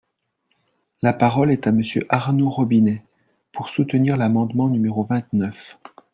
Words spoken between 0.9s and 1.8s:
La parole est à